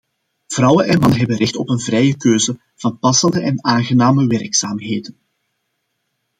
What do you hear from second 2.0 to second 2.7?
keuze